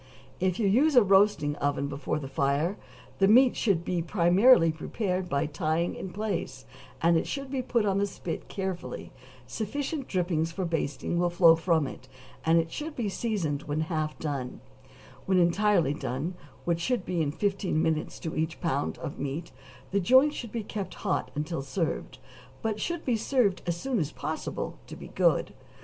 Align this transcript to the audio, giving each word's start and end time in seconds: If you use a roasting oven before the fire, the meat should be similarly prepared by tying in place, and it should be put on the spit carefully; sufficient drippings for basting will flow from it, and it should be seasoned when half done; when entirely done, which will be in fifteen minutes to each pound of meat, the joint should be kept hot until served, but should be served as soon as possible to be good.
If 0.39 0.57
you 0.59 0.65
use 0.67 0.95
a 0.95 1.03
roasting 1.03 1.55
oven 1.57 1.85
before 1.87 2.17
the 2.17 2.27
fire, 2.27 2.75
the 3.19 3.27
meat 3.27 3.55
should 3.55 3.85
be 3.85 4.01
similarly 4.11 4.71
prepared 4.71 5.29
by 5.29 5.45
tying 5.45 5.93
in 5.93 6.09
place, 6.11 6.65
and 7.03 7.17
it 7.17 7.27
should 7.27 7.51
be 7.51 7.61
put 7.61 7.85
on 7.85 7.99
the 7.99 8.07
spit 8.07 8.47
carefully; 8.47 9.11
sufficient 9.45 10.07
drippings 10.07 10.51
for 10.51 10.65
basting 10.65 11.19
will 11.19 11.29
flow 11.29 11.55
from 11.55 11.85
it, 11.85 12.07
and 12.43 12.57
it 12.57 12.71
should 12.71 12.95
be 12.95 13.09
seasoned 13.09 13.61
when 13.61 13.81
half 13.81 14.17
done; 14.17 14.59
when 15.27 15.37
entirely 15.37 15.93
done, 15.93 16.33
which 16.65 16.89
will 16.89 16.97
be 16.97 17.21
in 17.21 17.31
fifteen 17.31 17.79
minutes 17.79 18.17
to 18.21 18.35
each 18.35 18.59
pound 18.59 18.97
of 18.97 19.19
meat, 19.19 19.51
the 19.91 19.99
joint 19.99 20.33
should 20.33 20.51
be 20.51 20.63
kept 20.63 20.95
hot 21.05 21.29
until 21.35 21.61
served, 21.61 22.17
but 22.63 22.81
should 22.81 23.05
be 23.05 23.15
served 23.15 23.61
as 23.67 23.77
soon 23.79 23.99
as 23.99 24.11
possible 24.11 24.79
to 24.87 24.95
be 24.95 25.09
good. 25.09 25.53